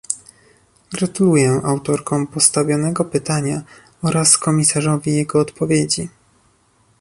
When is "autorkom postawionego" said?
1.63-3.05